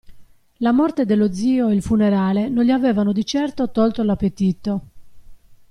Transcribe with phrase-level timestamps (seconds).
[0.61, 4.81] La morte dello zio e il funerale non gli avevano di certo tolto l'appetito.